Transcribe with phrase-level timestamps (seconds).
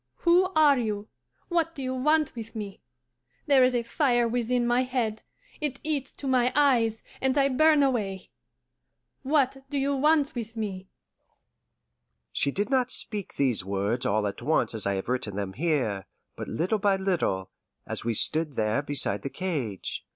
[0.21, 1.09] Who are you?
[1.47, 2.81] What do you want with me?
[3.45, 5.21] There is a fire within my head,
[5.59, 8.31] it eats to my eyes, and I burn away.
[9.21, 10.89] What do you want with me?'"
[12.31, 16.07] She did not speak these words all at once as I have written them here,
[16.35, 17.51] but little by little,
[17.85, 20.03] as we stood there beside the cage.